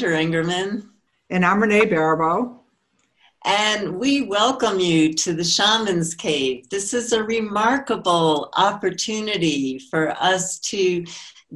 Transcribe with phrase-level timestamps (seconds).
[0.00, 0.88] Sandra Ingerman.
[1.28, 2.60] And I'm Renee Baribeau.
[3.44, 6.70] And we welcome you to the Shaman's Cave.
[6.70, 11.04] This is a remarkable opportunity for us to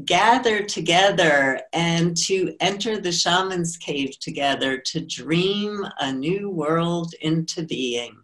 [0.05, 7.63] gather together and to enter the Shaman's Cave together to dream a new world into
[7.63, 8.15] being.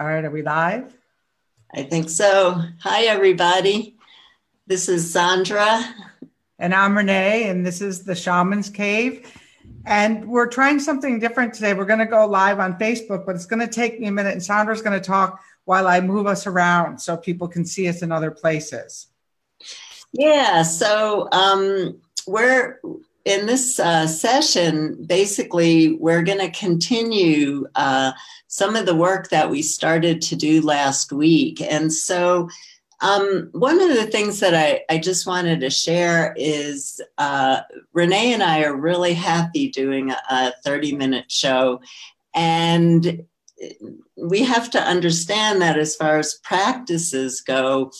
[0.00, 0.97] All right, are we live?
[1.74, 2.62] I think so.
[2.80, 3.96] Hi, everybody.
[4.66, 5.84] This is Sandra.
[6.58, 9.30] And I'm Renee, and this is the Shaman's Cave.
[9.84, 11.74] And we're trying something different today.
[11.74, 14.32] We're going to go live on Facebook, but it's going to take me a minute,
[14.32, 18.00] and Sandra's going to talk while I move us around so people can see us
[18.00, 19.08] in other places.
[20.12, 22.80] Yeah, so um, we're
[23.28, 28.12] in this uh, session, basically, we're going to continue uh,
[28.46, 31.60] some of the work that we started to do last week.
[31.60, 32.48] And so,
[33.02, 37.60] um, one of the things that I, I just wanted to share is uh,
[37.92, 41.82] Renee and I are really happy doing a 30 minute show.
[42.34, 43.26] And
[44.16, 47.92] we have to understand that as far as practices go,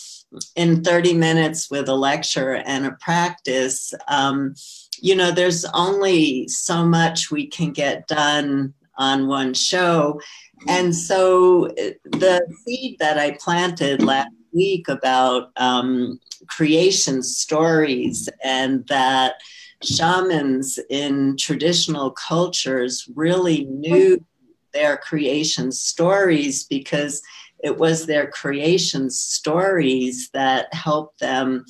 [0.56, 4.54] in 30 minutes with a lecture and a practice, um,
[5.02, 10.20] you know, there's only so much we can get done on one show.
[10.66, 18.86] And so uh, the seed that I planted last week about um, creation stories and
[18.88, 19.34] that
[19.82, 24.25] shamans in traditional cultures really knew
[24.72, 27.22] their creation stories because
[27.62, 31.65] it was their creation stories that helped them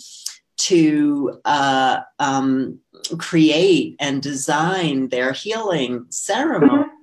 [0.59, 2.79] to uh, um,
[3.19, 6.83] create and design their healing ceremony.
[6.83, 6.95] Mm-hmm.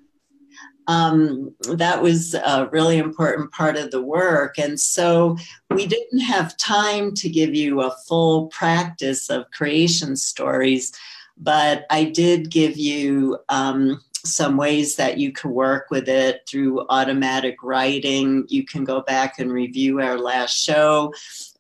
[0.88, 4.60] Um, that was a really important part of the work.
[4.60, 5.36] And so
[5.72, 10.94] we didn't have time to give you a full practice of creation stories,
[11.38, 16.86] but I did give you um, some ways that you can work with it through
[16.90, 18.46] automatic writing.
[18.48, 21.14] You can go back and review our last show,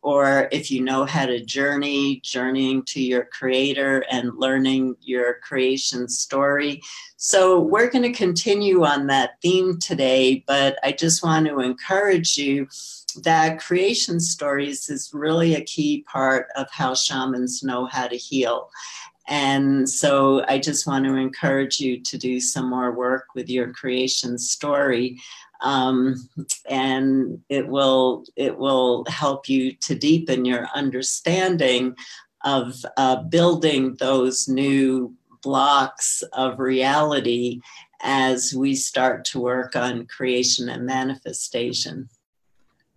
[0.05, 6.07] or if you know how to journey, journeying to your creator and learning your creation
[6.07, 6.79] story.
[7.17, 12.37] So, we're going to continue on that theme today, but I just want to encourage
[12.37, 12.67] you
[13.23, 18.69] that creation stories is really a key part of how shamans know how to heal.
[19.27, 23.73] And so I just want to encourage you to do some more work with your
[23.73, 25.19] creation story.
[25.65, 26.29] Um,
[26.69, 31.95] and it will it will help you to deepen your understanding
[32.43, 35.11] of uh, building those new
[35.41, 37.59] blocks of reality
[38.01, 42.07] as we start to work on creation and manifestation.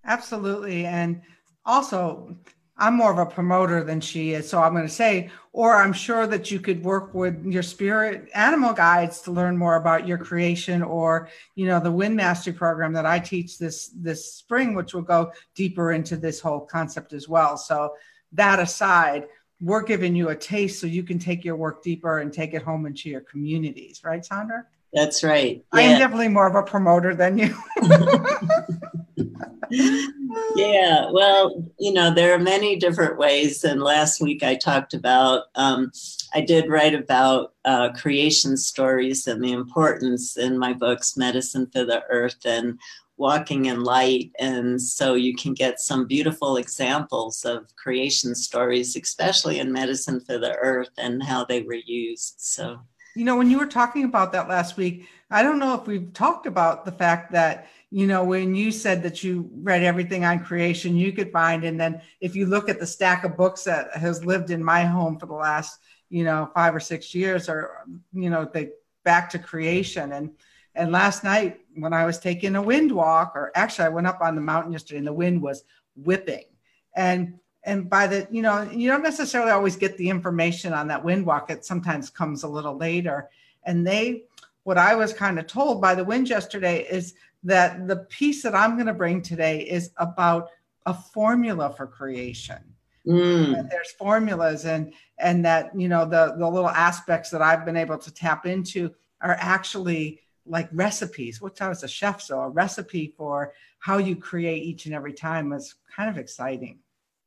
[0.05, 0.85] Absolutely.
[0.85, 1.23] And
[1.65, 2.37] also,
[2.79, 4.49] I'm more of a promoter than she is.
[4.49, 8.29] So I'm going to say, or I'm sure that you could work with your spirit
[8.35, 12.93] animal guides to learn more about your creation or, you know, the wind mastery program
[12.93, 17.29] that I teach this, this spring, which will go deeper into this whole concept as
[17.29, 17.57] well.
[17.57, 17.95] So
[18.33, 19.27] that aside,
[19.61, 22.63] we're giving you a taste so you can take your work deeper and take it
[22.63, 24.03] home into your communities.
[24.05, 24.67] Right, Sandra?
[24.93, 25.65] That's right.
[25.75, 25.81] Yeah.
[25.81, 27.57] I am definitely more of a promoter than you.
[29.71, 33.65] yeah, well, you know, there are many different ways.
[33.65, 35.91] And last week I talked about, um,
[36.35, 41.85] I did write about uh, creation stories and the importance in my books, Medicine for
[41.85, 42.79] the Earth and
[43.17, 44.31] Walking in Light.
[44.39, 50.39] And so you can get some beautiful examples of creation stories, especially in Medicine for
[50.39, 52.35] the Earth and how they were used.
[52.39, 52.81] So,
[53.19, 56.13] you know, when you were talking about that last week, I don't know if we've
[56.13, 60.45] talked about the fact that you know, when you said that you read everything on
[60.45, 63.97] creation, you could find, and then if you look at the stack of books that
[63.97, 65.81] has lived in my home for the last,
[66.11, 68.71] you know, five or six years, or you know, they
[69.05, 70.13] back to creation.
[70.13, 70.31] And
[70.75, 74.21] and last night when I was taking a wind walk, or actually I went up
[74.21, 75.65] on the mountain yesterday, and the wind was
[75.97, 76.45] whipping,
[76.95, 81.05] and and by the you know you don't necessarily always get the information on that
[81.05, 83.29] wind walk it sometimes comes a little later
[83.65, 84.23] and they
[84.65, 87.15] what i was kind of told by the wind yesterday is
[87.45, 90.51] that the piece that I'm going to bring today is about
[90.87, 92.59] a formula for creation.
[93.07, 93.71] Mm.
[93.71, 97.97] There's formulas and and that you know the the little aspects that I've been able
[97.99, 101.41] to tap into are actually like recipes.
[101.41, 105.15] Which I was a chef, so a recipe for how you create each and every
[105.15, 106.81] time is kind of exciting.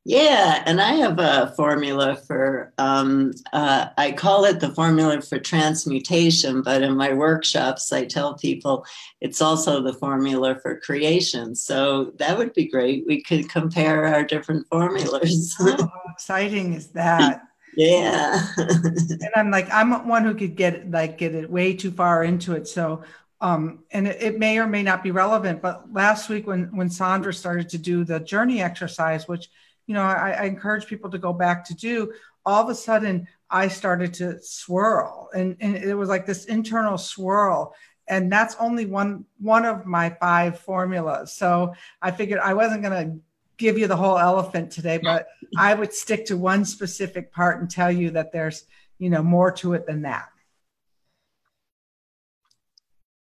[0.03, 5.37] Yeah, and I have a formula for, um, uh, I call it the formula for
[5.37, 8.83] transmutation, but in my workshops, I tell people
[9.19, 11.53] it's also the formula for creation.
[11.53, 13.05] So that would be great.
[13.05, 15.55] We could compare our different formulas.
[15.59, 17.43] oh, how exciting is that?
[17.77, 18.43] yeah.
[18.57, 22.53] and I'm like, I'm one who could get like get it way too far into
[22.53, 22.67] it.
[22.67, 23.03] So
[23.39, 25.63] um, and it, it, may or may not be relevant.
[25.63, 29.49] But last week when when Sandra started to do the journey exercise, which
[29.91, 32.13] you know, I, I encourage people to go back to do.
[32.45, 36.97] All of a sudden, I started to swirl, and, and it was like this internal
[36.97, 37.75] swirl.
[38.07, 41.33] And that's only one one of my five formulas.
[41.33, 43.19] So i figured i wasn't going to
[43.57, 45.27] give you the whole elephant today but
[45.57, 48.63] i would stick to one specific part and tell you that there's
[48.97, 50.29] you know more to it than that.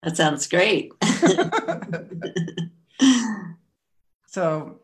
[0.04, 0.92] That sounds great.
[4.30, 4.79] So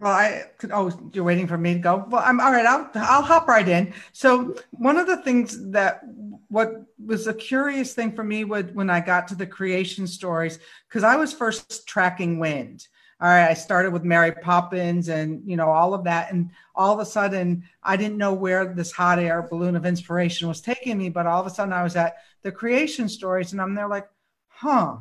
[0.00, 0.72] well, I could.
[0.72, 2.06] Oh, you're waiting for me to go.
[2.08, 2.64] Well, I'm all right.
[2.64, 3.92] I'll I'll hop right in.
[4.12, 6.00] So one of the things that
[6.48, 10.58] what was a curious thing for me would when I got to the creation stories
[10.88, 12.88] because I was first tracking wind.
[13.20, 16.94] All right, I started with Mary Poppins and you know all of that, and all
[16.94, 20.96] of a sudden I didn't know where this hot air balloon of inspiration was taking
[20.96, 23.88] me, but all of a sudden I was at the creation stories, and I'm there
[23.88, 24.08] like,
[24.48, 24.96] huh,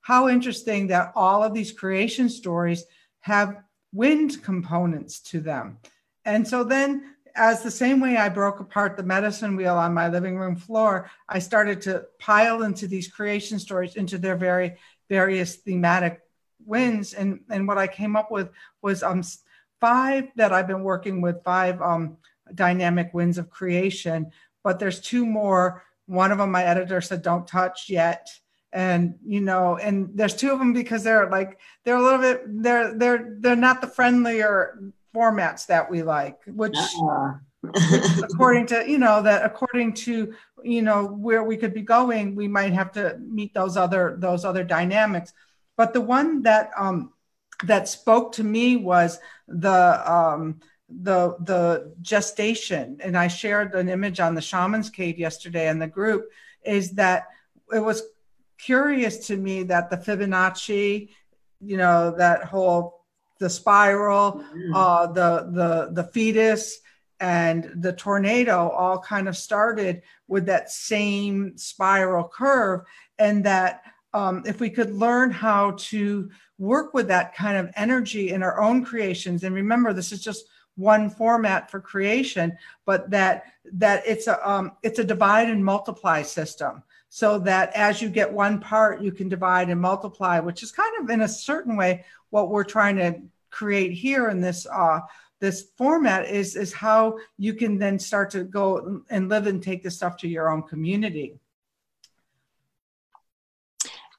[0.00, 2.84] how interesting that all of these creation stories
[3.20, 3.56] have
[3.92, 5.78] wind components to them.
[6.24, 10.08] And so then, as the same way I broke apart the medicine wheel on my
[10.08, 14.76] living room floor, I started to pile into these creation stories into their very
[15.08, 16.20] various thematic
[16.64, 17.14] winds.
[17.14, 18.50] And, and what I came up with
[18.82, 19.22] was um,
[19.80, 22.16] five that I've been working with, five um,
[22.54, 24.32] dynamic winds of creation,
[24.64, 25.84] but there's two more.
[26.06, 28.28] One of them, my editor said, don't touch yet
[28.72, 32.42] and you know and there's two of them because they're like they're a little bit
[32.62, 34.78] they're they're they're not the friendlier
[35.14, 40.82] formats that we like which, uh which according to you know that according to you
[40.82, 44.64] know where we could be going we might have to meet those other those other
[44.64, 45.32] dynamics.
[45.76, 47.12] But the one that um
[47.64, 49.18] that spoke to me was
[49.48, 52.98] the um the the gestation.
[53.02, 56.30] And i shared an image on the shaman's cave yesterday in the group
[56.64, 57.26] is that
[57.72, 58.02] it was
[58.58, 61.10] curious to me that the Fibonacci,
[61.60, 63.04] you know, that whole
[63.38, 64.74] the spiral, mm-hmm.
[64.74, 66.80] uh, the the the fetus,
[67.20, 72.80] and the tornado all kind of started with that same spiral curve,
[73.18, 73.82] and that
[74.12, 78.60] um, if we could learn how to work with that kind of energy in our
[78.60, 82.56] own creations, and remember, this is just one format for creation,
[82.86, 88.02] but that that it's a um, it's a divide and multiply system so that as
[88.02, 91.28] you get one part, you can divide and multiply, which is kind of in a
[91.28, 93.20] certain way what we're trying to
[93.50, 95.00] create here in this uh,
[95.40, 99.82] this format is is how you can then start to go and live and take
[99.82, 101.38] this stuff to your own community.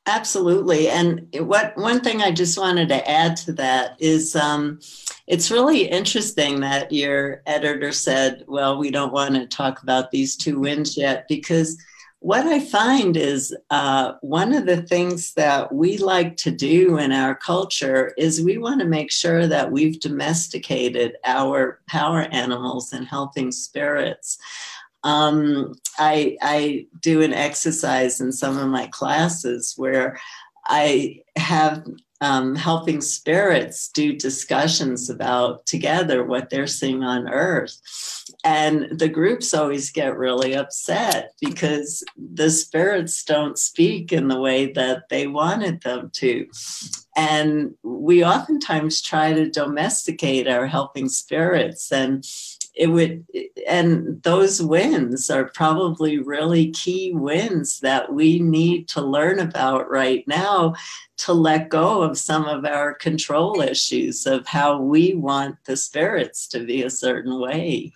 [0.05, 4.35] Absolutely, and what one thing I just wanted to add to that is.
[4.35, 4.79] Um,
[5.27, 10.35] it's really interesting that your editor said, Well, we don't want to talk about these
[10.35, 11.77] two wins yet because
[12.21, 17.13] what I find is uh, one of the things that we like to do in
[17.13, 23.07] our culture is we want to make sure that we've domesticated our power animals and
[23.07, 24.37] helping spirits.
[25.05, 30.19] Um, I, I do an exercise in some of my classes where
[30.65, 31.87] I have
[32.21, 37.79] um, helping spirits do discussions about together what they're seeing on earth.
[38.43, 44.71] And the groups always get really upset because the spirits don't speak in the way
[44.73, 46.47] that they wanted them to.
[47.15, 52.25] And we oftentimes try to domesticate our helping spirits and
[52.79, 53.25] it would
[53.67, 60.25] and those wins are probably really key wins that we need to learn about right
[60.27, 60.73] now
[61.17, 66.47] to let go of some of our control issues of how we want the spirits
[66.47, 67.91] to be a certain way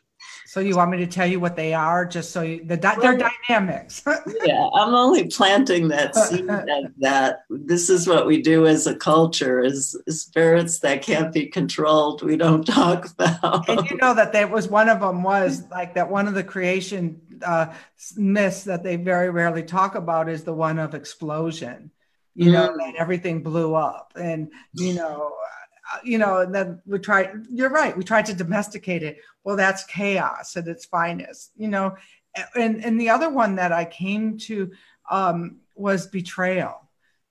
[0.54, 3.02] so you want me to tell you what they are, just so you, the well,
[3.02, 4.04] their dynamics?
[4.46, 8.96] yeah, I'm only planting that seed that, that this is what we do as a
[8.96, 12.22] culture: is spirits that can't be controlled.
[12.22, 13.68] We don't talk about.
[13.68, 16.08] And you know that that was one of them was like that.
[16.08, 17.74] One of the creation uh,
[18.16, 21.90] myths that they very rarely talk about is the one of explosion.
[22.36, 22.54] You mm.
[22.54, 25.34] know that everything blew up, and you know
[26.04, 29.18] you know, and then we try, you're right, we tried to domesticate it.
[29.44, 31.96] Well, that's chaos at its finest, you know.
[32.56, 34.72] And, and the other one that I came to
[35.10, 36.90] um, was betrayal.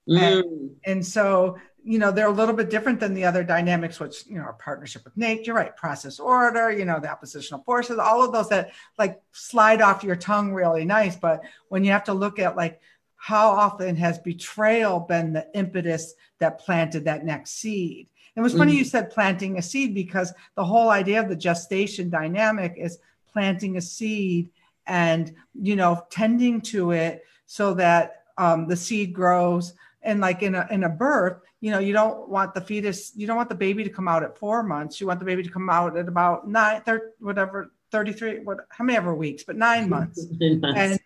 [0.09, 0.41] Mm.
[0.41, 4.27] And, and so you know they're a little bit different than the other dynamics which
[4.27, 8.23] you know our partnership with nature right process order you know the oppositional forces all
[8.23, 12.15] of those that like slide off your tongue really nice but when you have to
[12.15, 12.81] look at like
[13.17, 18.73] how often has betrayal been the impetus that planted that next seed it was funny
[18.73, 18.79] mm-hmm.
[18.79, 22.99] you said planting a seed because the whole idea of the gestation dynamic is
[23.31, 24.51] planting a seed
[24.87, 29.75] and you know tending to it so that um, the seed grows.
[30.05, 33.25] And like in a in a birth you know you don't want the fetus you
[33.25, 35.01] don't want the baby to come out at four months.
[35.01, 38.85] You want the baby to come out at about nine thir- whatever 33 what how
[38.85, 40.27] many ever weeks but nine months.
[40.41, 40.99] And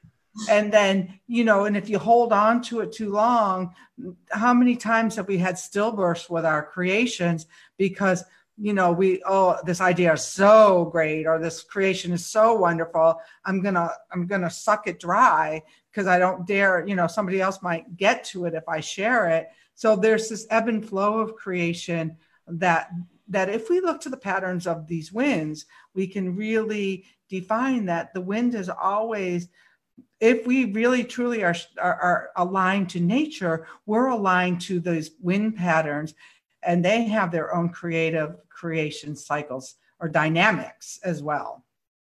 [0.48, 3.74] and then you know and if you hold on to it too long
[4.30, 7.46] how many times have we had stillbirths with our creations
[7.78, 8.24] because
[8.58, 13.20] you know we oh this idea is so great or this creation is so wonderful.
[13.44, 17.62] I'm gonna i'm gonna suck it dry because i don't dare you know somebody else
[17.62, 19.48] might get to it if i share it.
[19.74, 22.16] So there's this ebb and flow of creation
[22.46, 22.90] that
[23.28, 28.14] that if we look to the patterns of these winds we can really define that
[28.14, 29.48] the wind is always
[30.20, 35.56] if we really truly are, are, are, aligned to nature, we're aligned to those wind
[35.56, 36.14] patterns,
[36.62, 41.64] and they have their own creative creation cycles or dynamics as well.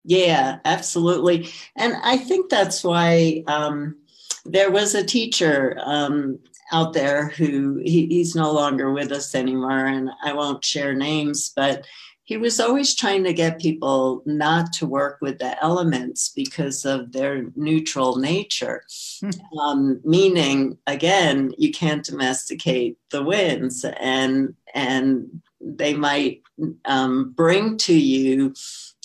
[0.04, 1.50] Yeah, absolutely.
[1.76, 3.98] And I think that's why um,
[4.46, 6.40] there was a teacher um,
[6.72, 11.52] out there who he, he's no longer with us anymore, and I won't share names,
[11.56, 11.86] but
[12.32, 17.12] he was always trying to get people not to work with the elements because of
[17.12, 18.86] their neutral nature.
[19.20, 19.60] Hmm.
[19.60, 26.42] Um, meaning, again, you can't domesticate the winds, and and they might
[26.86, 28.54] um, bring to you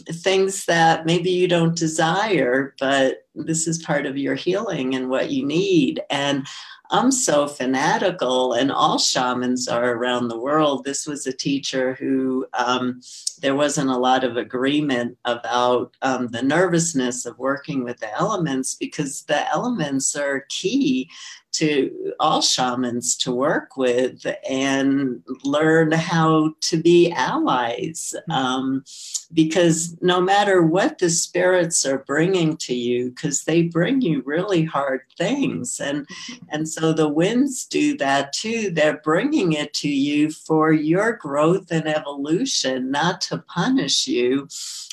[0.08, 5.32] things that maybe you don't desire, but this is part of your healing and what
[5.32, 6.00] you need.
[6.10, 6.46] And
[6.90, 10.84] I'm so fanatical, and all shamans are around the world.
[10.84, 13.00] This was a teacher who um,
[13.40, 18.74] there wasn't a lot of agreement about um, the nervousness of working with the elements
[18.74, 21.10] because the elements are key
[21.56, 28.14] to all shamans to work with and learn how to be allies.
[28.30, 28.84] Um,
[29.32, 34.64] because no matter what the spirits are bringing to you, because they bring you really
[34.64, 36.06] hard things, and
[36.48, 38.70] and so the winds do that too.
[38.70, 44.48] They're bringing it to you for your growth and evolution, not to punish you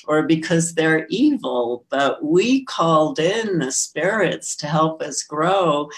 [0.07, 1.85] or because they're evil.
[1.89, 5.89] But we called in the spirits to help us grow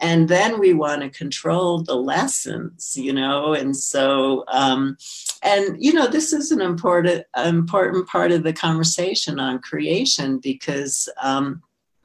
[0.00, 3.54] and then we want to control the lessons you know?
[3.54, 4.96] And so um,
[5.42, 11.08] and you know this is an important important part of the conversation on creation because
[11.22, 11.62] um,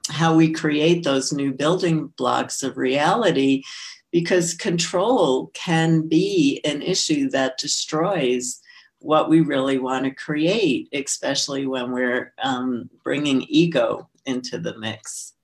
[0.09, 3.63] how we create those new building blocks of reality
[4.11, 8.61] because control can be an issue that destroys
[8.99, 15.34] what we really want to create especially when we're um, bringing ego into the mix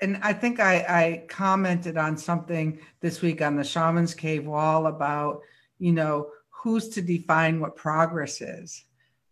[0.00, 4.86] and I think I, I commented on something this week on the Shaman's Cave wall
[4.86, 5.40] about,
[5.78, 8.84] you know, who's to define what progress is,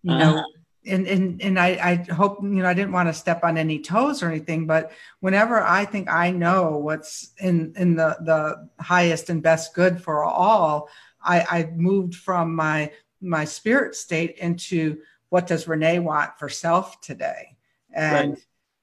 [0.02, 0.34] you uh-huh.
[0.34, 0.44] know,
[0.86, 1.68] and and and I,
[2.08, 4.92] I hope you know I didn't want to step on any toes or anything, but
[5.20, 10.24] whenever I think I know what's in in the the highest and best good for
[10.24, 10.88] all,
[11.22, 17.00] I I moved from my my spirit state into what does Renee want for self
[17.00, 17.56] today,
[17.92, 18.30] and.
[18.30, 18.38] Right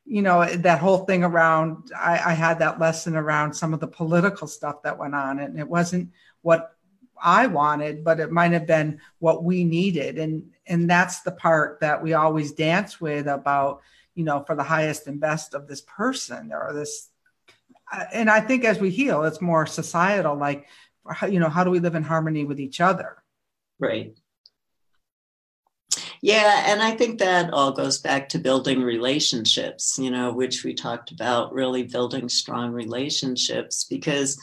[0.10, 3.88] you know that whole thing around I, I, had that lesson around some of the
[3.88, 6.10] political stuff that went on and it wasn't
[6.42, 6.76] what
[7.22, 10.18] i wanted but it might have been what we needed.
[10.18, 13.82] And and that's the part that we always dance with about
[14.16, 17.10] you know for the highest and best of this person or this
[17.94, 20.66] uh, and i think as we heal it's more societal like
[21.30, 23.24] you know how do we live in harmony with each other?
[23.80, 24.18] Right
[26.22, 30.74] yeah, and I think that all goes back to building relationships, you know, which we
[30.74, 34.40] talked about really building strong relationships because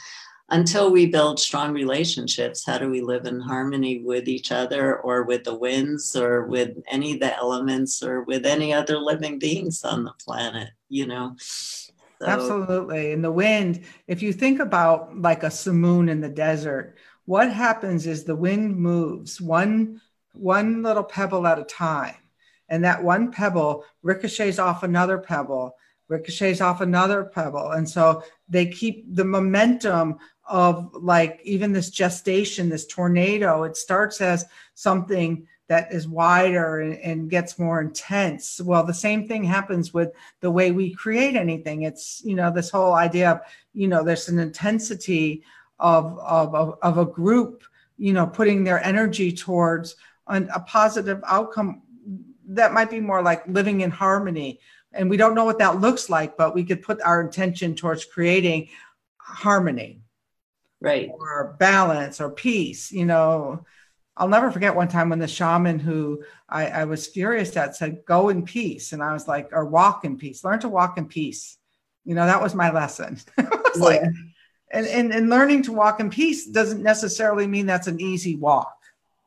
[0.48, 5.24] until we build strong relationships, how do we live in harmony with each other or
[5.24, 9.82] with the winds or with any of the elements or with any other living beings
[9.84, 11.34] on the planet, you know?
[11.38, 12.26] So.
[12.26, 13.12] Absolutely.
[13.12, 18.06] And the wind, if you think about like a simoon in the desert, what happens
[18.06, 20.00] is the wind moves one
[20.36, 22.16] one little pebble at a time.
[22.68, 25.76] And that one pebble ricochets off another pebble,
[26.08, 27.72] ricochets off another pebble.
[27.72, 34.20] And so they keep the momentum of like even this gestation, this tornado, it starts
[34.20, 38.60] as something that is wider and, and, gets more intense.
[38.60, 41.82] Well, the same thing happens with the way we create anything.
[41.82, 43.40] It's, you know, this whole idea of,
[43.74, 45.42] you know, there's an intensity
[45.80, 47.64] of, of, of, of a group,
[47.98, 49.96] you know, putting their energy towards
[50.28, 51.82] an, a positive outcome
[52.48, 54.60] that might be more like living in harmony.
[54.92, 58.04] And we don't know what that looks like, but we could put our intention towards
[58.04, 58.68] creating
[59.18, 60.00] harmony.
[60.80, 61.10] Right.
[61.12, 63.64] Or balance or peace, you know.
[64.16, 68.04] I'll never forget one time when the shaman who I, I, was furious at said,
[68.06, 68.92] go in peace.
[68.92, 71.58] And I was like, or walk in peace, learn to walk in peace.
[72.04, 73.18] You know, that was my lesson.
[73.36, 73.82] was yeah.
[73.82, 74.00] like,
[74.70, 78.74] and, and, and learning to walk in peace doesn't necessarily mean that's an easy walk.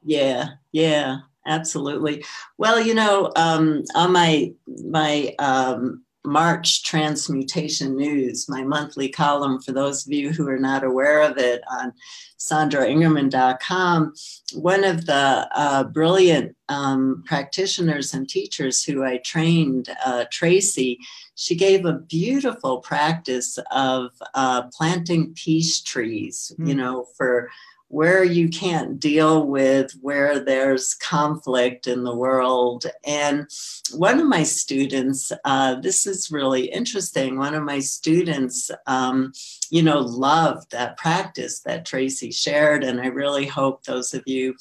[0.03, 0.53] Yeah.
[0.71, 2.23] Yeah absolutely.
[2.57, 4.53] Well, you know, um, on my
[4.85, 10.83] my um, March Transmutation News, my monthly column, for those of you who are not
[10.83, 11.93] aware of it, on
[12.38, 14.13] sandraingerman.com,
[14.53, 20.99] one of the uh, brilliant um, practitioners and teachers who I trained, uh, Tracy,
[21.35, 26.67] she gave a beautiful practice of uh, planting peace trees, mm.
[26.67, 26.79] you hmm.
[26.79, 27.49] know, for
[27.89, 32.86] where you can't deal with where there's conflict in the world.
[33.03, 33.50] And
[33.93, 37.38] one of my students, uh, this is really interesting.
[37.38, 39.34] One of my students, um,
[39.72, 42.84] you know, loved that practice that Tracy shared.
[42.84, 44.55] And I really hope those of you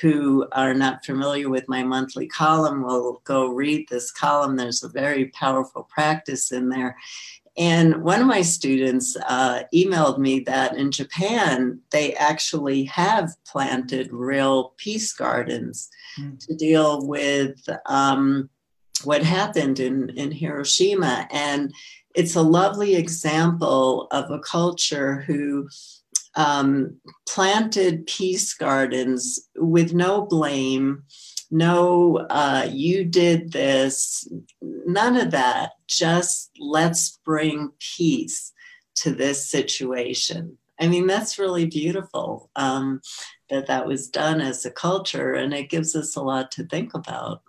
[0.00, 4.56] who are not familiar with my monthly column will go read this column.
[4.56, 6.96] There's a very powerful practice in there.
[7.58, 14.12] And one of my students uh, emailed me that in Japan, they actually have planted
[14.12, 15.88] real peace gardens
[16.18, 16.38] mm.
[16.46, 18.48] to deal with um,
[19.04, 21.26] what happened in, in Hiroshima.
[21.32, 21.72] And
[22.14, 25.68] it's a lovely example of a culture who
[26.36, 26.96] um,
[27.28, 31.02] planted peace gardens with no blame
[31.50, 34.28] no, uh, you did this,
[34.60, 35.72] none of that.
[35.86, 38.52] Just let's bring peace
[38.96, 40.58] to this situation.
[40.80, 43.00] I mean, that's really beautiful um,
[43.50, 46.94] that that was done as a culture, and it gives us a lot to think
[46.94, 47.42] about.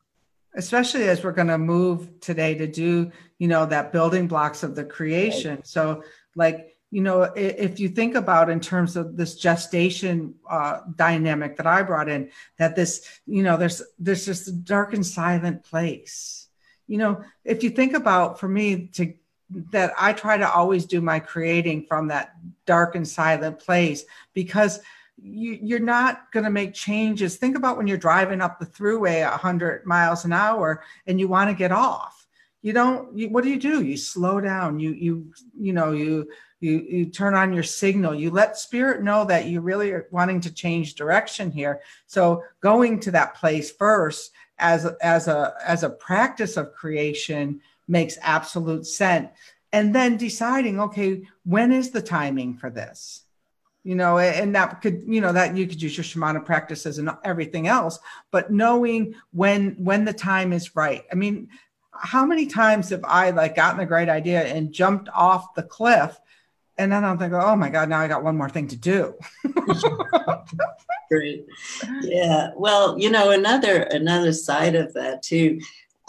[0.55, 4.75] Especially as we're going to move today to do, you know, that building blocks of
[4.75, 5.55] the creation.
[5.55, 5.67] Right.
[5.67, 6.03] So,
[6.35, 11.65] like, you know, if you think about in terms of this gestation uh, dynamic that
[11.65, 16.49] I brought in, that this, you know, there's there's just a dark and silent place.
[16.87, 19.13] You know, if you think about for me to
[19.71, 24.81] that I try to always do my creating from that dark and silent place because
[25.21, 27.37] you, you're not going to make changes.
[27.37, 31.49] Think about when you're driving up the throughway 100 miles an hour and you want
[31.49, 32.27] to get off.
[32.61, 33.17] You don't.
[33.17, 33.81] You, what do you do?
[33.83, 34.79] You slow down.
[34.79, 36.27] You you you know you
[36.61, 38.15] you you turn on your signal.
[38.15, 41.81] You let spirit know that you really are wanting to change direction here.
[42.05, 48.17] So going to that place first as as a as a practice of creation makes
[48.21, 49.29] absolute sense.
[49.73, 53.23] And then deciding okay when is the timing for this?
[53.83, 57.09] You know and that could you know that you could use your shamanic practices and
[57.23, 57.97] everything else
[58.29, 61.03] but knowing when when the time is right.
[61.11, 61.49] I mean
[61.93, 66.17] how many times have i like gotten a great idea and jumped off the cliff
[66.81, 69.13] and then I'm thinking, oh my God, now I got one more thing to do.
[71.11, 71.45] Great.
[72.01, 72.49] Yeah.
[72.55, 75.59] Well, you know, another another side of that too.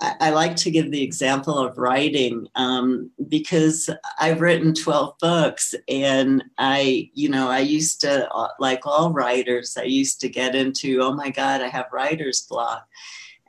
[0.00, 5.74] I, I like to give the example of writing um, because I've written 12 books
[5.88, 10.54] and I, you know, I used to, uh, like all writers, I used to get
[10.54, 12.86] into, oh my God, I have writer's block.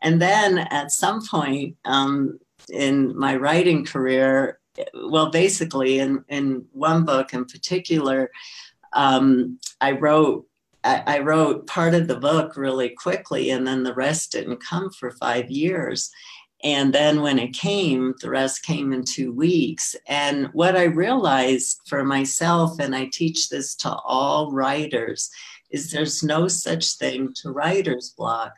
[0.02, 4.60] And then at some point um, in my writing career,
[4.94, 8.32] well, basically, in, in one book in particular,
[8.94, 10.48] um, I wrote
[10.86, 15.12] I, wrote part of the book really quickly, and then the rest didn't come for
[15.12, 16.12] five years.
[16.64, 19.96] And then when it came, the rest came in two weeks.
[20.08, 25.30] And what I realized for myself, and I teach this to all writers,
[25.72, 28.54] is there's no such thing to writer's block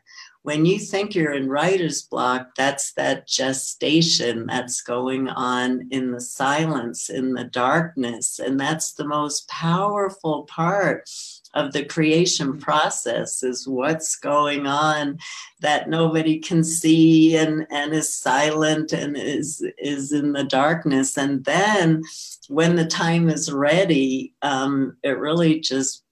[0.46, 6.22] when you think you're in writer's block, that's that gestation that's going on in the
[6.22, 8.38] silence, in the darkness.
[8.38, 11.10] And that's the most powerful part
[11.56, 15.18] of the creation process is what's going on
[15.62, 21.18] that nobody can see and, and is silent and is is in the darkness.
[21.18, 22.04] And then
[22.50, 26.04] when the time is ready, um, it really just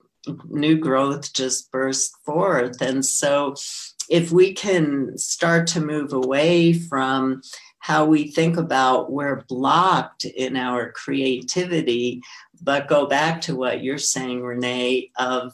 [0.46, 2.82] new growth just bursts forth.
[2.82, 3.56] And so
[4.14, 7.42] if we can start to move away from
[7.80, 12.22] how we think about we're blocked in our creativity,
[12.62, 15.52] but go back to what you're saying, Renee, of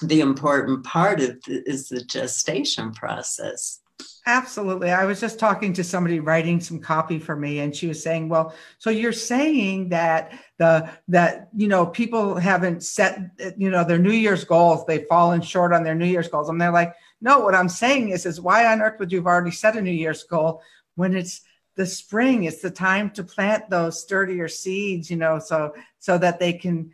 [0.00, 3.80] the important part of the, is the gestation process.
[4.26, 4.92] Absolutely.
[4.92, 8.28] I was just talking to somebody writing some copy for me and she was saying,
[8.28, 13.18] "Well, so you're saying that the that you know people haven't set
[13.56, 16.60] you know their New Year's goals, they've fallen short on their New Year's goals." And
[16.60, 19.50] they're like, "No, what I'm saying is is why on earth would you have already
[19.50, 20.62] set a New Year's goal
[20.94, 21.42] when it's
[21.76, 26.40] the spring, it's the time to plant those sturdier seeds, you know, so so that
[26.40, 26.90] they can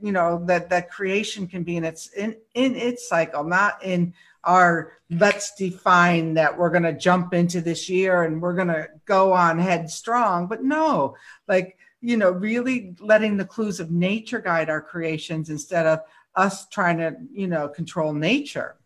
[0.00, 4.14] you know that that creation can be in its in in its cycle not in
[4.44, 8.88] our let's define that we're going to jump into this year and we're going to
[9.04, 11.14] go on headstrong but no
[11.48, 16.00] like you know really letting the clues of nature guide our creations instead of
[16.34, 18.76] us trying to you know control nature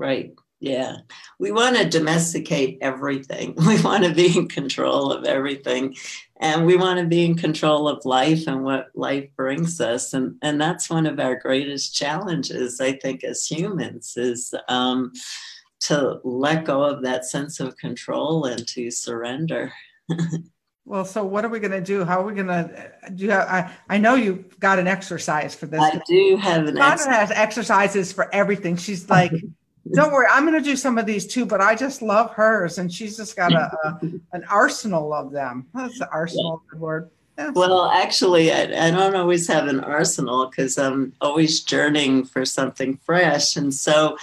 [0.00, 0.96] right yeah.
[1.38, 3.54] We want to domesticate everything.
[3.66, 5.96] We want to be in control of everything.
[6.38, 10.12] And we want to be in control of life and what life brings us.
[10.12, 15.12] And, and that's one of our greatest challenges, I think, as humans, is um,
[15.80, 19.72] to let go of that sense of control and to surrender.
[20.86, 22.04] Well, so what are we going to do?
[22.04, 23.26] How are we going to do?
[23.26, 25.80] You have, I I know you've got an exercise for this.
[25.80, 26.78] I do have an.
[26.78, 28.74] Ex- has exercises for everything.
[28.74, 29.30] She's like
[29.92, 32.78] don't worry, I'm going to do some of these too, but I just love hers,
[32.78, 34.00] and she's just got a, a
[34.32, 35.66] an arsenal of them.
[35.74, 36.78] That's the arsenal yeah.
[36.78, 37.10] word.
[37.54, 42.98] Well, actually, I, I, don't always have an arsenal because I'm always journeying for something
[42.98, 44.18] fresh, and so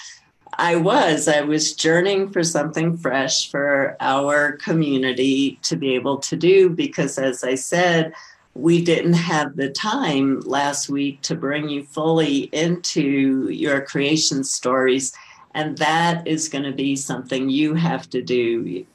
[0.59, 1.27] I was.
[1.27, 7.17] I was journeying for something fresh for our community to be able to do because,
[7.17, 8.13] as I said,
[8.53, 15.13] we didn't have the time last week to bring you fully into your creation stories
[15.57, 18.85] and that is going to be something you have to do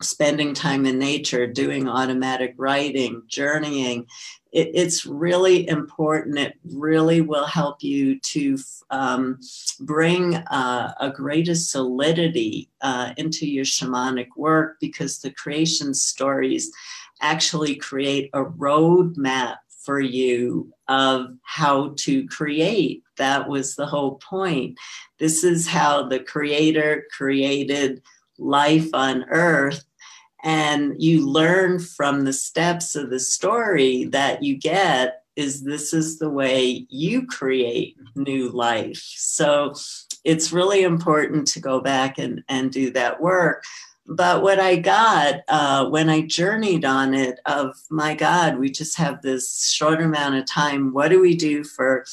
[0.00, 4.06] spending time in nature, doing automatic writing, journeying.
[4.52, 6.38] It, it's really important.
[6.38, 8.56] It really will help you to
[8.90, 9.40] um,
[9.80, 16.70] bring uh, a greater solidity uh, into your shamanic work because the creation stories
[17.20, 23.02] actually create a roadmap for you of how to create.
[23.16, 24.78] That was the whole point.
[25.18, 28.02] This is how the Creator created
[28.38, 29.84] life on earth.
[30.44, 36.18] And you learn from the steps of the story that you get is this is
[36.18, 39.02] the way you create new life.
[39.16, 39.74] So
[40.24, 43.64] it's really important to go back and, and do that work.
[44.06, 48.96] But what I got uh, when I journeyed on it of my God, we just
[48.98, 50.92] have this short amount of time.
[50.92, 52.04] What do we do for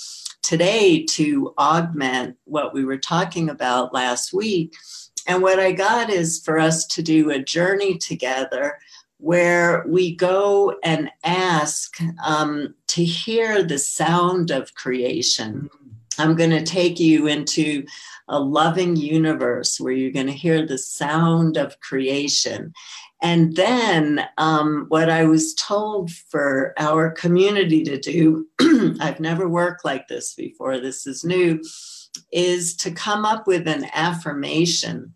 [0.43, 4.75] today to augment what we were talking about last week?
[5.27, 8.77] And what I got is for us to do a journey together
[9.17, 15.69] where we go and ask um, to hear the sound of creation.
[16.19, 17.85] I'm going to take you into
[18.27, 22.73] a loving universe where you're going to hear the sound of creation.
[23.21, 28.47] And then, um, what I was told for our community to do,
[29.01, 31.61] I've never worked like this before, this is new,
[32.31, 35.15] is to come up with an affirmation,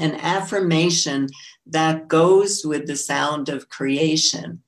[0.00, 1.28] an affirmation
[1.66, 4.62] that goes with the sound of creation.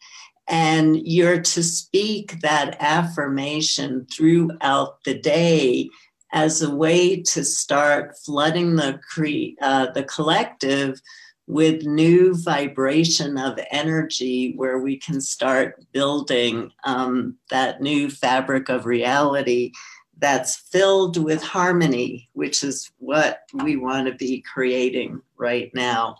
[0.53, 5.88] And you're to speak that affirmation throughout the day
[6.33, 11.01] as a way to start flooding the cre- uh, the collective
[11.47, 18.87] with new vibration of energy where we can start building um, that new fabric of
[18.87, 19.73] reality
[20.19, 26.17] that's filled with harmony, which is what we want to be creating right now.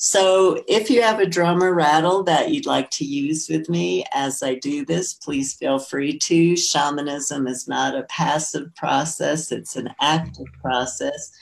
[0.00, 4.04] So, if you have a drum or rattle that you'd like to use with me
[4.14, 6.56] as I do this, please feel free to.
[6.56, 11.32] Shamanism is not a passive process, it's an active process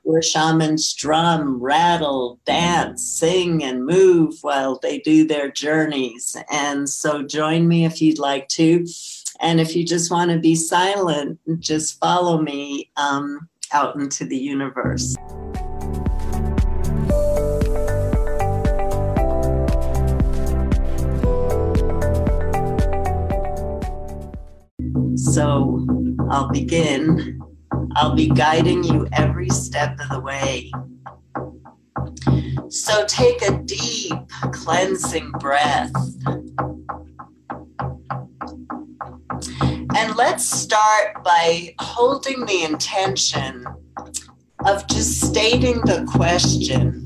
[0.00, 6.38] where shamans drum, rattle, dance, sing, and move while they do their journeys.
[6.50, 8.86] And so, join me if you'd like to.
[9.40, 14.38] And if you just want to be silent, just follow me um, out into the
[14.38, 15.14] universe.
[25.36, 25.86] So
[26.30, 27.38] I'll begin.
[27.94, 30.72] I'll be guiding you every step of the way.
[32.70, 34.14] So take a deep
[34.52, 35.92] cleansing breath.
[39.94, 43.66] And let's start by holding the intention
[44.64, 47.04] of just stating the question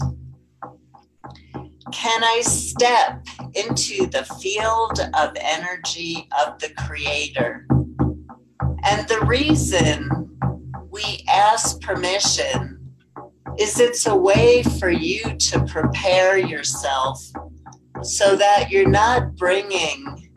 [1.92, 7.66] Can I step into the field of energy of the Creator?
[8.84, 10.08] And the reason
[10.90, 12.78] we ask permission
[13.58, 17.22] is it's a way for you to prepare yourself
[18.02, 20.30] so that you're not bringing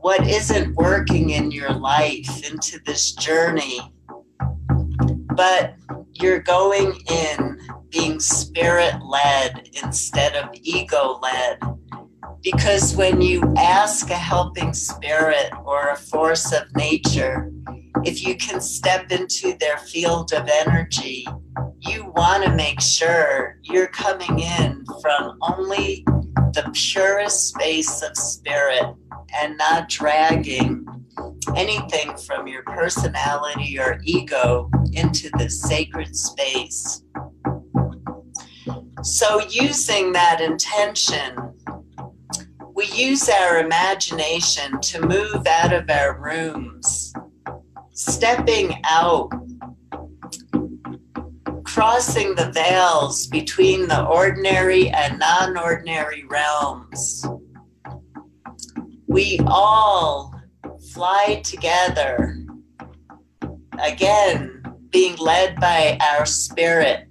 [0.00, 3.80] what isn't working in your life into this journey,
[5.36, 5.74] but
[6.12, 7.58] you're going in
[7.88, 11.58] being spirit led instead of ego led.
[12.42, 17.52] Because when you ask a helping spirit or a force of nature,
[18.04, 21.26] if you can step into their field of energy,
[21.78, 26.04] you want to make sure you're coming in from only
[26.52, 28.84] the purest space of spirit
[29.34, 30.84] and not dragging
[31.56, 37.02] anything from your personality or ego into this sacred space.
[39.02, 41.36] So, using that intention,
[42.82, 47.12] we use our imagination to move out of our rooms,
[47.92, 49.30] stepping out,
[51.62, 57.24] crossing the veils between the ordinary and non ordinary realms.
[59.06, 60.34] We all
[60.92, 62.36] fly together,
[63.80, 67.06] again, being led by our spirit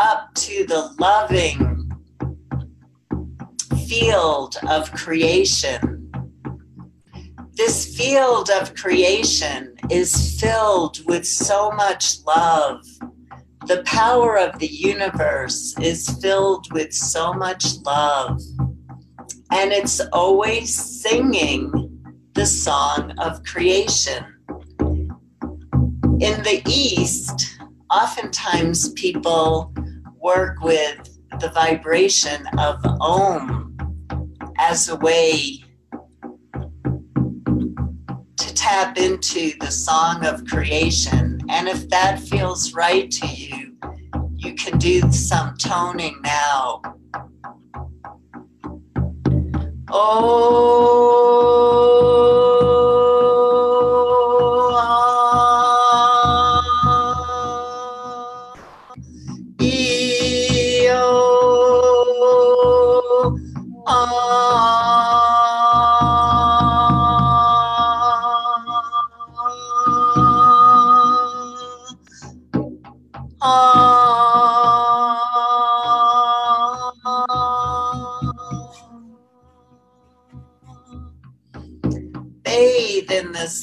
[0.00, 1.79] up to the loving
[3.90, 6.12] field of creation.
[7.54, 12.84] This field of creation is filled with so much love.
[13.66, 18.40] The power of the universe is filled with so much love.
[19.50, 21.72] And it's always singing
[22.34, 24.24] the song of creation.
[26.20, 27.58] In the East,
[27.90, 29.74] oftentimes people
[30.22, 31.08] work with
[31.40, 33.59] the vibration of Om
[34.60, 35.58] as a way
[38.36, 41.40] to tap into the song of creation.
[41.48, 43.74] And if that feels right to you,
[44.36, 46.82] you can do some toning now.
[49.88, 51.00] Oh.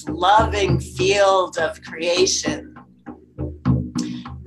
[0.07, 2.73] Loving field of creation.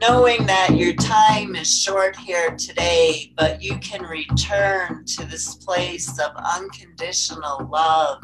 [0.00, 6.18] Knowing that your time is short here today, but you can return to this place
[6.18, 8.22] of unconditional love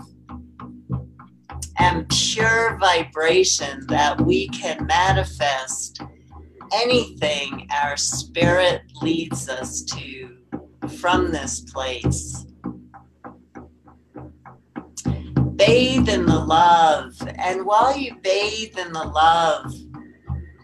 [1.78, 6.00] and pure vibration that we can manifest
[6.72, 10.36] anything our spirit leads us to
[10.98, 12.45] from this place.
[15.66, 17.14] Bathe in the love.
[17.38, 19.72] And while you bathe in the love,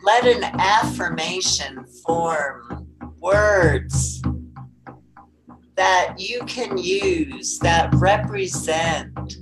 [0.04, 2.86] let an affirmation form,
[3.18, 4.22] words
[5.74, 9.36] that you can use that represent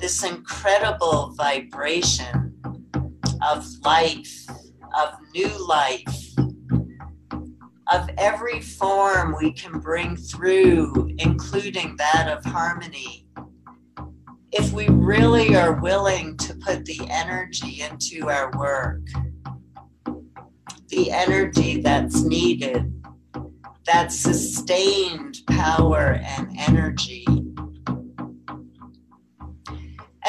[0.00, 2.52] this incredible vibration
[3.46, 4.46] of life,
[4.98, 6.24] of new life,
[7.92, 13.23] of every form we can bring through, including that of harmony
[14.56, 19.00] if we really are willing to put the energy into our work,
[20.90, 23.02] the energy that's needed,
[23.84, 27.26] that sustained power and energy.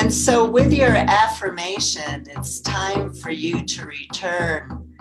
[0.01, 4.91] And so, with your affirmation, it's time for you to return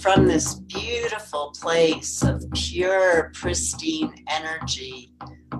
[0.00, 5.12] from this beautiful place of pure, pristine energy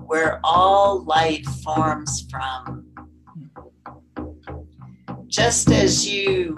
[0.05, 2.82] where all light forms from
[5.33, 6.55] just as you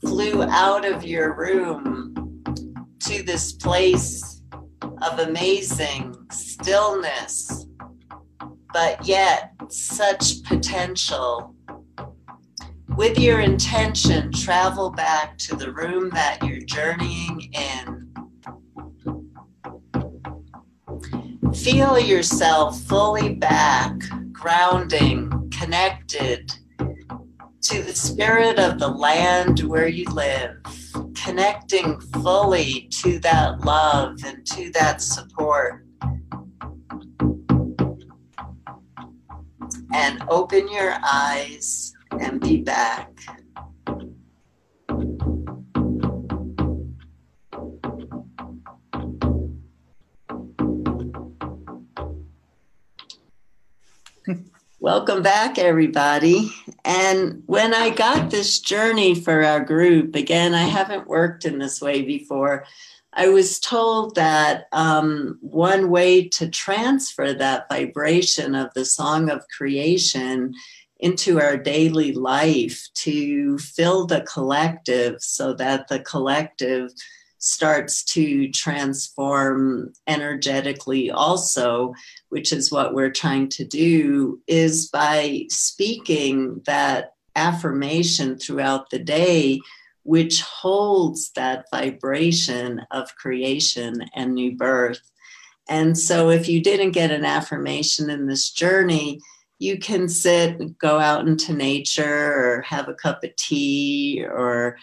[0.00, 2.40] flew out of your room
[3.00, 4.42] to this place
[5.02, 7.66] of amazing stillness,
[8.72, 11.52] but yet such potential.
[12.96, 18.06] With your intention, travel back to the room that you're journeying in.
[21.52, 23.94] Feel yourself fully back,
[24.32, 26.54] grounding, connected
[27.62, 30.56] to the spirit of the land where you live,
[31.14, 35.84] connecting fully to that love and to that support.
[39.92, 43.10] And open your eyes and be back.
[54.80, 56.52] Welcome back, everybody.
[56.84, 61.80] And when I got this journey for our group, again, I haven't worked in this
[61.80, 62.64] way before.
[63.12, 69.44] I was told that um, one way to transfer that vibration of the song of
[69.56, 70.54] creation
[71.00, 76.92] into our daily life to fill the collective so that the collective
[77.40, 81.92] starts to transform energetically also
[82.28, 89.60] which is what we're trying to do is by speaking that affirmation throughout the day
[90.02, 95.10] which holds that vibration of creation and new birth.
[95.68, 99.20] And so if you didn't get an affirmation in this journey
[99.60, 104.78] you can sit, go out into nature, or have a cup of tea, or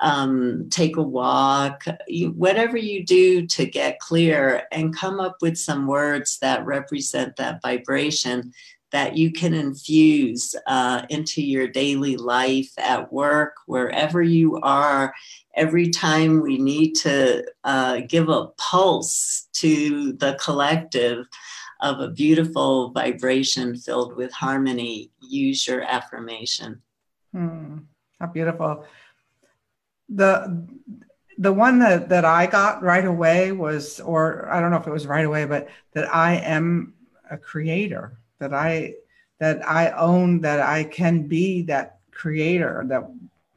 [0.00, 5.58] um, take a walk, you, whatever you do to get clear and come up with
[5.58, 8.52] some words that represent that vibration
[8.92, 15.14] that you can infuse uh, into your daily life at work, wherever you are.
[15.54, 21.26] Every time we need to uh, give a pulse to the collective,
[21.80, 26.82] of a beautiful vibration filled with harmony, use your affirmation.
[27.32, 27.78] Hmm,
[28.18, 28.84] how beautiful.
[30.10, 30.66] The
[31.38, 34.92] the one that, that I got right away was, or I don't know if it
[34.92, 36.92] was right away, but that I am
[37.30, 38.94] a creator, that I
[39.38, 43.10] that I own, that I can be that creator, that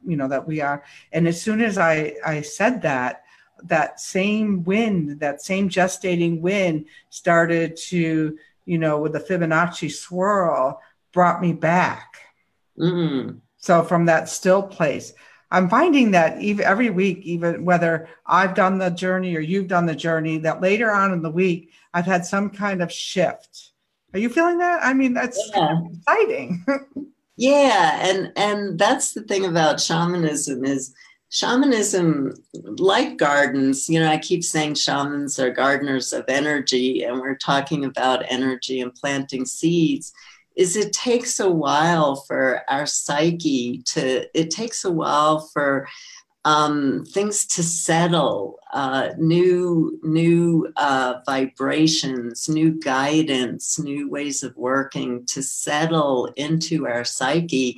[0.06, 0.82] you know, that we are.
[1.12, 3.24] And as soon as I I said that,
[3.64, 10.80] that same wind, that same gestating wind started to, you know, with the Fibonacci swirl,
[11.12, 12.16] brought me back.
[12.78, 13.38] Mm-hmm.
[13.58, 15.12] So from that still place,
[15.50, 19.86] I'm finding that even every week, even whether I've done the journey or you've done
[19.86, 23.72] the journey, that later on in the week, I've had some kind of shift.
[24.12, 24.80] Are you feeling that?
[24.82, 25.80] I mean, that's yeah.
[25.92, 26.64] exciting.
[27.36, 30.94] yeah, and and that's the thing about shamanism is
[31.30, 32.32] shamanism
[32.78, 37.84] like gardens you know i keep saying shamans are gardeners of energy and we're talking
[37.84, 40.12] about energy and planting seeds
[40.56, 45.86] is it takes a while for our psyche to it takes a while for
[46.46, 55.24] um, things to settle, uh, new new uh, vibrations, new guidance, new ways of working
[55.26, 57.76] to settle into our psyche.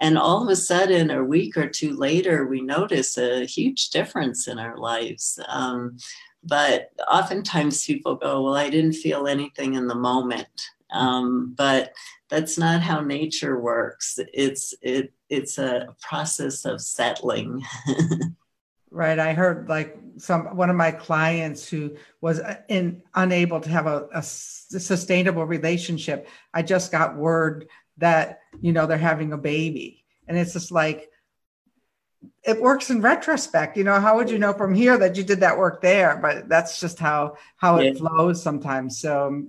[0.00, 4.48] And all of a sudden, a week or two later, we notice a huge difference
[4.48, 5.38] in our lives.
[5.48, 5.96] Um,
[6.42, 10.70] but oftentimes people go, Well, I didn't feel anything in the moment.
[10.90, 11.92] Um, but
[12.28, 14.18] that's not how nature works.
[14.32, 17.62] It's it it's a process of settling.
[18.90, 19.18] right.
[19.18, 23.86] I heard like some one of my clients who was uh, in unable to have
[23.86, 26.28] a, a sustainable relationship.
[26.52, 31.10] I just got word that you know they're having a baby, and it's just like
[32.44, 35.40] it works in retrospect you know how would you know from here that you did
[35.40, 37.90] that work there but that's just how how yeah.
[37.90, 39.44] it flows sometimes so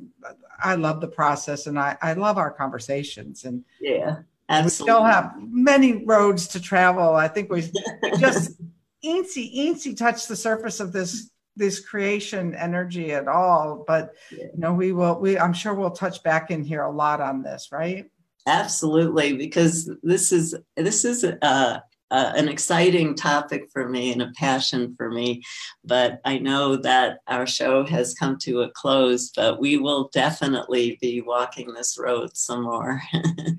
[0.62, 4.17] I love the process and I, I love our conversations and yeah,
[4.49, 4.65] absolutely.
[4.65, 7.15] we still have many roads to travel.
[7.15, 7.62] I think we
[8.19, 8.60] just
[9.03, 13.84] eensy eensy touch the surface of this this creation energy at all.
[13.86, 14.45] But yeah.
[14.53, 17.41] you know, we will we I'm sure we'll touch back in here a lot on
[17.41, 18.10] this, right?
[18.47, 21.79] Absolutely, because this is this is uh
[22.12, 25.43] uh, an exciting topic for me and a passion for me.
[25.84, 30.98] But I know that our show has come to a close, but we will definitely
[31.02, 33.02] be walking this road some more.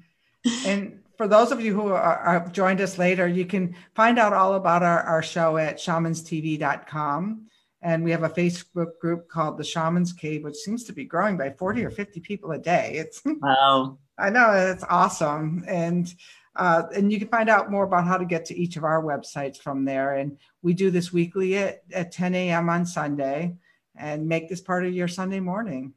[0.67, 4.33] and for those of you who are, have joined us later, you can find out
[4.33, 7.47] all about our, our show at shamanstv.com.
[7.83, 11.37] And we have a Facebook group called the Shaman's Cave, which seems to be growing
[11.37, 12.92] by 40 or 50 people a day.
[12.94, 13.98] It's wow.
[14.19, 15.65] I know it's awesome.
[15.67, 16.13] And
[16.57, 19.03] uh, and you can find out more about how to get to each of our
[19.03, 20.17] websites from there.
[20.17, 22.69] And we do this weekly at, at 10 a.m.
[22.69, 23.55] on Sunday
[23.96, 25.94] and make this part of your Sunday morning.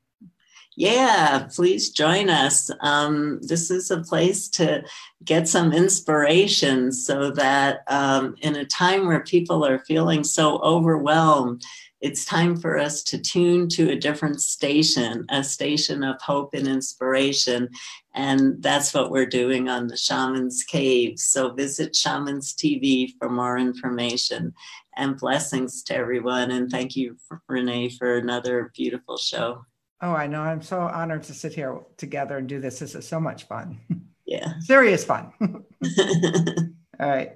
[0.76, 2.72] Yeah, please join us.
[2.82, 4.84] Um, this is a place to
[5.24, 11.64] get some inspiration so that um, in a time where people are feeling so overwhelmed,
[12.02, 16.68] it's time for us to tune to a different station, a station of hope and
[16.68, 17.70] inspiration.
[18.16, 21.18] And that's what we're doing on the Shaman's Cave.
[21.18, 24.54] So visit Shamans TV for more information
[24.96, 26.52] and blessings to everyone.
[26.52, 29.66] And thank you, Renee, for another beautiful show.
[30.02, 30.42] Oh, I know.
[30.42, 32.80] I'm so honored to sit here together and do this.
[32.80, 33.80] This is so much fun.
[34.26, 34.58] Yeah.
[34.62, 35.34] Serious fun.
[35.42, 37.34] All right.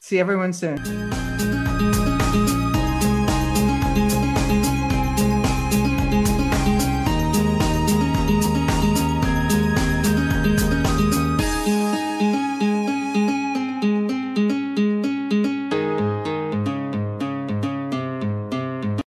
[0.00, 0.78] See everyone soon.